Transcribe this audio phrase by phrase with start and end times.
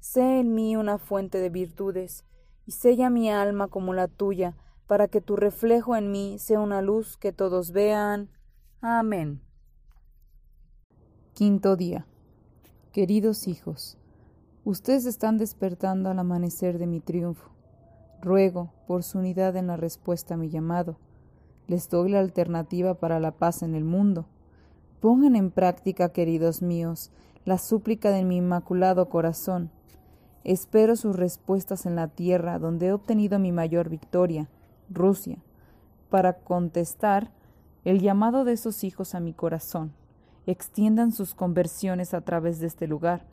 [0.00, 2.24] Sé en mí una fuente de virtudes,
[2.66, 6.82] y sella mi alma como la tuya, para que tu reflejo en mí sea una
[6.82, 8.30] luz que todos vean.
[8.80, 9.42] Amén.
[11.34, 12.06] Quinto día.
[12.92, 13.98] Queridos hijos,
[14.68, 17.48] Ustedes están despertando al amanecer de mi triunfo.
[18.20, 20.98] Ruego por su unidad en la respuesta a mi llamado.
[21.68, 24.26] Les doy la alternativa para la paz en el mundo.
[25.00, 27.12] Pongan en práctica, queridos míos,
[27.46, 29.70] la súplica de mi inmaculado corazón.
[30.48, 34.48] Espero sus respuestas en la tierra donde he obtenido mi mayor victoria,
[34.88, 35.36] Rusia,
[36.08, 37.30] para contestar
[37.84, 39.92] el llamado de esos hijos a mi corazón.
[40.46, 43.26] Extiendan sus conversiones a través de este lugar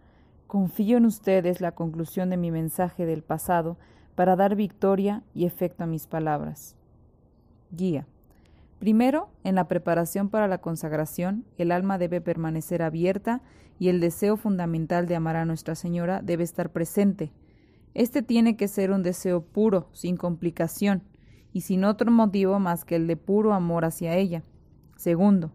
[0.48, 3.78] Confío en ustedes la conclusión de mi mensaje del pasado
[4.14, 6.76] para dar victoria y efecto a mis palabras.
[7.72, 8.06] Guía.
[8.80, 13.42] Primero, en la preparación para la consagración, el alma debe permanecer abierta
[13.80, 17.32] y el deseo fundamental de amar a Nuestra Señora debe estar presente.
[17.94, 21.04] Este tiene que ser un deseo puro, sin complicación,
[21.54, 24.44] y sin otro motivo más que el de puro amor hacia ella.
[24.98, 25.54] Segundo,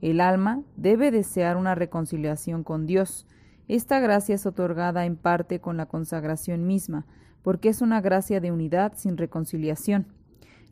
[0.00, 3.26] el alma debe desear una reconciliación con Dios,
[3.68, 7.06] esta gracia es otorgada en parte con la consagración misma,
[7.42, 10.06] porque es una gracia de unidad sin reconciliación.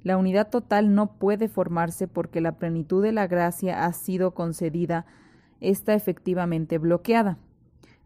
[0.02, 5.06] La unidad total no puede formarse porque la plenitud de la gracia ha sido concedida,
[5.60, 7.38] está efectivamente bloqueada.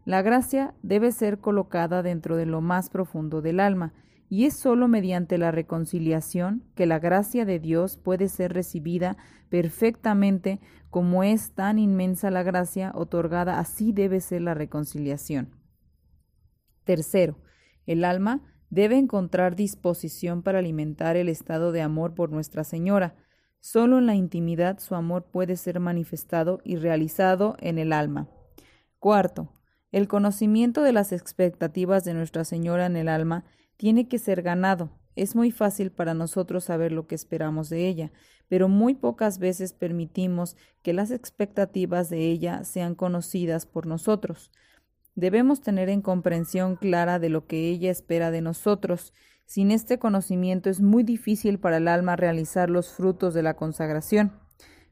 [0.03, 3.93] La gracia debe ser colocada dentro de lo más profundo del alma,
[4.27, 9.17] y es sólo mediante la reconciliación que la gracia de Dios puede ser recibida
[9.49, 10.59] perfectamente
[10.89, 15.51] como es tan inmensa la gracia otorgada, así debe ser la reconciliación.
[16.83, 17.37] Tercero,
[17.85, 23.15] el alma debe encontrar disposición para alimentar el estado de amor por Nuestra Señora.
[23.59, 28.29] Solo en la intimidad su amor puede ser manifestado y realizado en el alma.
[28.99, 29.51] Cuarto,
[29.91, 33.45] el conocimiento de las expectativas de Nuestra Señora en el alma
[33.77, 34.89] tiene que ser ganado.
[35.15, 38.11] Es muy fácil para nosotros saber lo que esperamos de ella,
[38.47, 44.51] pero muy pocas veces permitimos que las expectativas de ella sean conocidas por nosotros.
[45.15, 49.13] Debemos tener en comprensión clara de lo que ella espera de nosotros.
[49.45, 54.33] Sin este conocimiento es muy difícil para el alma realizar los frutos de la consagración.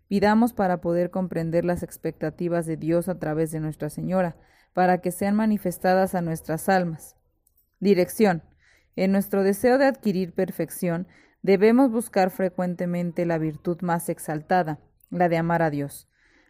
[0.08, 4.38] Pidamos para poder comprender las expectativas de Dios a través de Nuestra Señora,
[4.74, 7.18] para que sean manifestadas a nuestras almas.
[7.80, 8.44] Dirección.
[8.96, 11.08] En nuestro deseo de adquirir perfección,
[11.42, 16.08] debemos buscar frecuentemente la virtud más exaltada, la de amar a Dios,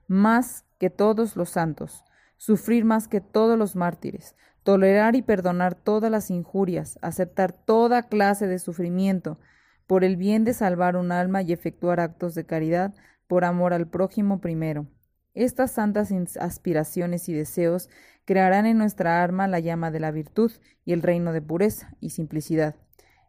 [0.08, 2.04] más que todos los santos,
[2.44, 8.48] sufrir más que todos los mártires, tolerar y perdonar todas las injurias, aceptar toda clase
[8.48, 9.40] de sufrimiento,
[9.88, 12.94] por el bien de salvar un alma y efectuar actos de caridad
[13.28, 14.88] por amor al prójimo primero.
[15.34, 17.90] Estas santas aspiraciones y deseos
[18.26, 20.52] crearán en nuestra alma la llama de la virtud
[20.84, 22.76] y el reino de pureza y simplicidad.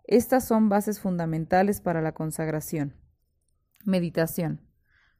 [0.09, 2.97] Estas son bases fundamentales para la consagración.
[3.85, 4.61] Meditación.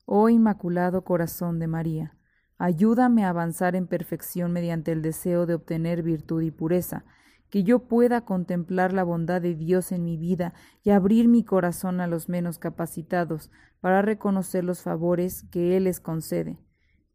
[0.05, 2.17] Oh Inmaculado Corazón de María,
[2.59, 7.05] ayúdame a avanzar en perfección mediante el deseo de obtener virtud y pureza,
[7.51, 12.01] que yo pueda contemplar la bondad de Dios en mi vida y abrir mi corazón
[12.01, 16.59] a los menos capacitados para reconocer los favores que Él les concede.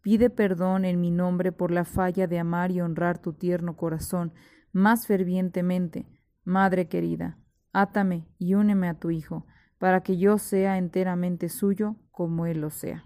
[0.01, 4.33] Pide perdón en mi nombre por la falla de amar y honrar tu tierno corazón
[4.71, 6.07] más fervientemente.
[6.45, 7.37] Madre querida,
[7.73, 9.45] átame y úneme a tu Hijo,
[9.77, 13.05] para que yo sea enteramente suyo como Él lo sea,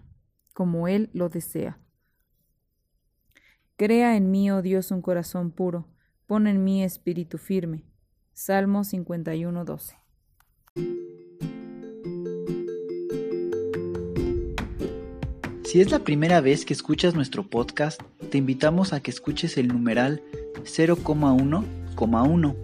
[0.53, 1.79] como Él lo desea.
[3.75, 5.87] Crea en mí, oh Dios, un corazón puro,
[6.27, 7.83] pon en mí espíritu firme.
[8.31, 9.95] Salmo 51, 12.
[15.63, 17.99] Si es la primera vez que escuchas nuestro podcast,
[18.29, 20.21] te invitamos a que escuches el numeral
[20.65, 22.55] 0,1,1,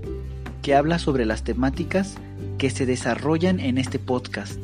[0.62, 2.18] que habla sobre las temáticas
[2.60, 4.60] que se desarrollan en este podcast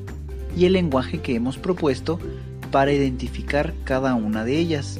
[0.55, 2.19] y el lenguaje que hemos propuesto
[2.71, 4.99] para identificar cada una de ellas,